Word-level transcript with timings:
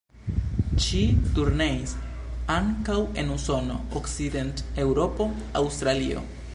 Ŝi 0.85 1.01
turneis 1.35 1.93
ankaŭ 2.55 2.97
en 3.25 3.31
Usono, 3.37 3.79
Okcident-Eŭropo, 4.01 5.33
Aŭstralio. 5.63 6.31